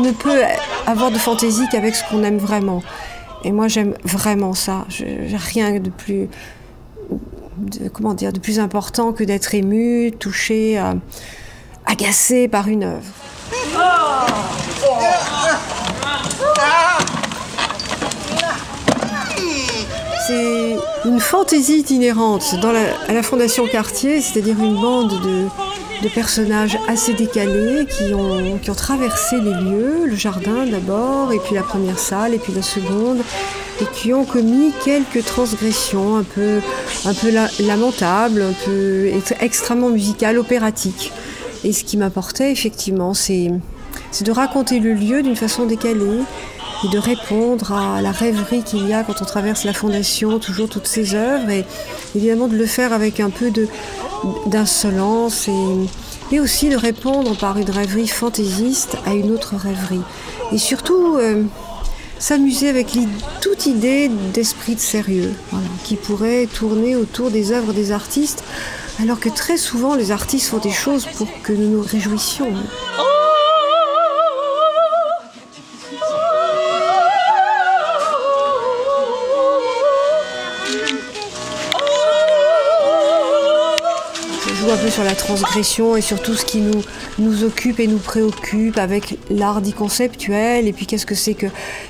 [0.00, 0.42] ne peut
[0.86, 2.82] avoir de fantaisie qu'avec ce qu'on aime vraiment.
[3.44, 4.84] Et moi, j'aime vraiment ça.
[4.88, 6.28] J'ai rien de plus,
[7.92, 10.94] comment dire, de plus important que d'être ému, touché, euh,
[11.84, 13.02] agacé par une œuvre.
[20.26, 22.56] C'est une fantaisie itinérante
[23.08, 25.46] à la Fondation Cartier, c'est-à-dire une bande de,
[26.08, 31.54] personnages assez décalés qui ont, qui ont traversé les lieux, le jardin d'abord, et puis
[31.54, 33.18] la première salle, et puis la seconde,
[33.80, 36.60] et qui ont commis quelques transgressions un peu,
[37.04, 37.30] un peu
[37.66, 39.10] lamentables, un peu
[39.40, 41.12] extrêmement musicales, opératiques.
[41.64, 43.50] Et ce qui m'apportait effectivement, c'est
[44.20, 46.20] de raconter le lieu d'une façon décalée
[46.84, 50.68] et de répondre à la rêverie qu'il y a quand on traverse la fondation, toujours
[50.68, 51.64] toutes ces œuvres, et
[52.14, 53.52] évidemment de le faire avec un peu
[54.46, 60.02] d'insolence et, et, aussi de répondre par une rêverie fantaisiste à une autre rêverie.
[60.52, 61.44] Et surtout, euh,
[62.18, 62.96] s'amuser avec
[63.40, 65.34] toute idée d'esprit de sérieux,
[65.84, 68.42] qui pourrait tourner autour des œuvres des artistes,
[69.00, 72.52] alors que très souvent les artistes font des choses pour que nous nous réjouissions.
[84.64, 86.82] Un peu sur la transgression et sur tout ce qui nous,
[87.18, 91.46] nous occupe et nous préoccupe avec l'art dit conceptuel et puis qu'est-ce que c'est que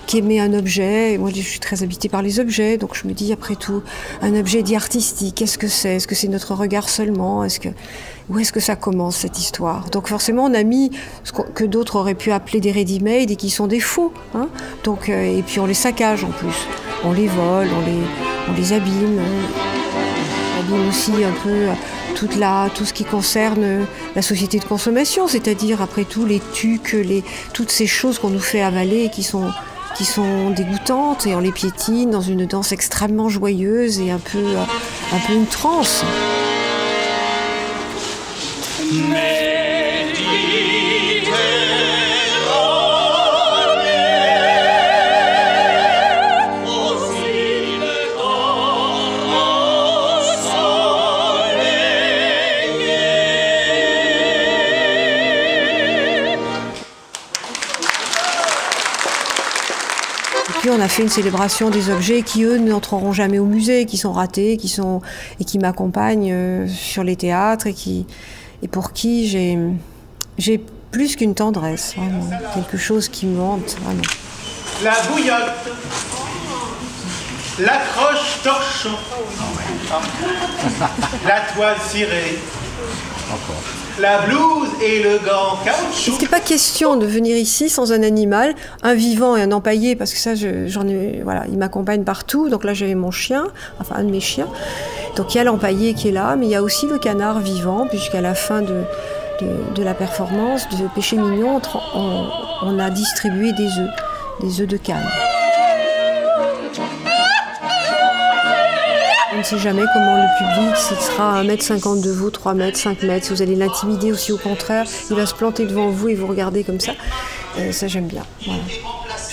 [0.06, 1.17] qu'aimer un objet?
[1.17, 3.83] moi, je suis très habitée par les objets, donc je me dis après tout,
[4.20, 7.45] un objet dit artistique, qu'est-ce que c'est Est-ce que c'est notre regard seulement?
[7.45, 7.69] Est-ce que
[8.28, 9.89] où est-ce que ça commence cette histoire?
[9.91, 10.91] Donc forcément, on a mis
[11.23, 14.12] ce que d'autres auraient pu appeler des ready-made et qui sont des faux.
[14.35, 14.48] Hein
[14.83, 16.67] donc euh, et puis on les saccage en plus,
[17.05, 18.02] on les vole, on les
[18.48, 19.20] on les abîme.
[19.20, 20.36] On
[20.75, 21.67] aussi un peu
[22.15, 26.93] toute la, tout ce qui concerne la société de consommation, c'est-à-dire après tout les tucs,
[26.93, 27.23] les,
[27.53, 29.51] toutes ces choses qu'on nous fait avaler qui sont,
[29.97, 34.45] qui sont dégoûtantes et on les piétine dans une danse extrêmement joyeuse et un peu,
[35.13, 36.05] un peu une transe.
[60.71, 64.13] On a fait une célébration des objets qui, eux, n'entreront jamais au musée, qui sont
[64.13, 65.01] ratés, qui sont,
[65.41, 68.07] et qui m'accompagnent euh, sur les théâtres et, qui,
[68.63, 69.59] et pour qui j'ai,
[70.39, 70.61] j'ai
[70.91, 71.95] plus qu'une tendresse,
[72.55, 74.03] Quelque chose qui me hante, vraiment.
[74.83, 75.53] La bouillotte,
[77.59, 78.97] l'accroche torchon,
[81.27, 82.39] la toile cirée.
[83.33, 83.63] Encore
[83.98, 86.13] la blouse et le gant caoutchouc.
[86.13, 90.13] C'était pas question de venir ici sans un animal, un vivant et un empaillé, parce
[90.13, 92.48] que ça, j'en ai, voilà, il m'accompagne partout.
[92.48, 93.47] Donc là, j'avais mon chien,
[93.81, 94.48] enfin un de mes chiens.
[95.17, 97.41] Donc il y a l'empaillé qui est là, mais il y a aussi le canard
[97.41, 98.83] vivant, puisqu'à la fin de,
[99.75, 101.61] de, la performance de Péché Mignon,
[101.95, 102.29] on,
[102.63, 103.91] on a distribué des œufs,
[104.42, 105.09] des œufs de canne.
[109.46, 113.33] Sait jamais comment le public, sera à 1m50 de vous, 3 mètres, 5 mètres, si
[113.33, 116.64] vous allez l'intimider aussi au contraire, il va se planter devant vous et vous regarder
[116.64, 116.92] comme ça.
[117.56, 118.24] Euh, ça j'aime bien.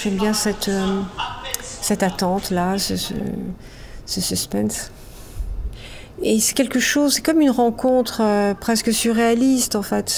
[0.04, 1.02] J'aime bien cette, euh,
[1.82, 2.96] cette attente-là, ce,
[4.06, 4.92] suspense.
[6.22, 10.12] Et c'est quelque chose, c'est comme une rencontre euh, presque surréaliste en fait.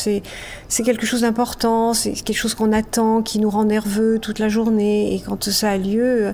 [0.67, 4.49] C'est quelque chose d'important, c'est quelque chose qu'on attend, qui nous rend nerveux toute la
[4.49, 5.15] journée.
[5.15, 6.33] Et quand ça a lieu,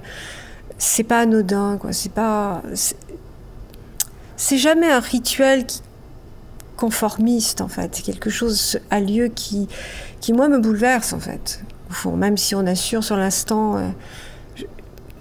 [0.80, 1.94] c'est pas anodin, quoi.
[1.94, 2.64] C'est pas,
[4.42, 5.68] c'est jamais un rituel
[6.76, 8.02] conformiste en fait.
[8.04, 9.68] Quelque chose a lieu qui,
[10.20, 11.62] qui moi me bouleverse en fait.
[12.16, 13.90] Même si on assure sur l'instant, euh,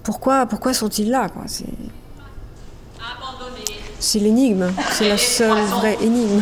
[0.05, 1.27] pourquoi, pourquoi sont-ils là
[3.99, 4.73] c'est l'énigme.
[4.93, 6.41] C'est la seule vraie énigme.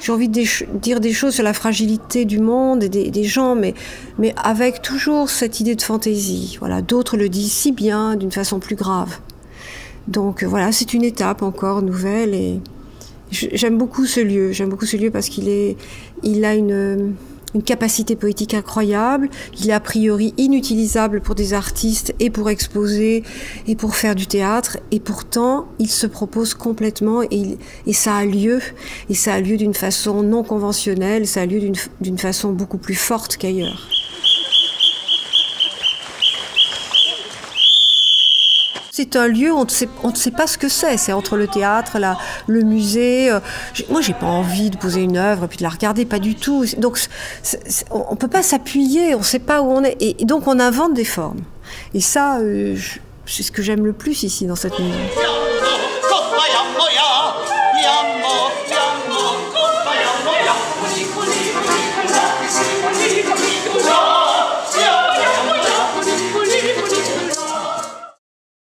[0.00, 3.54] J'ai envie de dire des choses sur la fragilité du monde et des, des, gens,
[3.56, 3.74] mais,
[4.18, 6.58] mais avec toujours cette idée de fantaisie.
[6.60, 9.18] Voilà, d'autres le disent si bien, d'une façon plus grave.
[10.08, 12.60] Donc euh, voilà, c'est une étape encore nouvelle et
[13.30, 14.52] j'aime beaucoup ce lieu.
[14.52, 15.76] J'aime beaucoup ce lieu parce qu'il est,
[16.22, 17.14] il a une,
[17.54, 19.28] une capacité poétique incroyable.
[19.58, 23.22] Il est a priori inutilisable pour des artistes et pour exposer
[23.66, 24.78] et pour faire du théâtre.
[24.90, 28.60] Et pourtant, il se propose complètement et, et ça a lieu.
[29.08, 31.26] Et ça a lieu d'une façon non conventionnelle.
[31.26, 33.88] Ça a lieu d'une façon beaucoup plus forte qu'ailleurs.
[38.96, 40.96] C'est un lieu, on ne sait, pas ce que c'est.
[40.98, 41.98] C'est entre le théâtre,
[42.46, 43.28] le musée.
[43.28, 43.40] Euh,
[43.90, 46.36] Moi, j'ai pas envie de poser une œuvre et puis de la regarder, pas du
[46.36, 46.64] tout.
[46.78, 47.00] Donc,
[47.90, 49.96] on peut pas s'appuyer, on sait pas où on est.
[50.00, 51.40] Et, donc, on invente des formes.
[51.92, 52.76] Et ça, euh,
[53.26, 54.94] c'est ce que j'aime le plus ici dans cette maison.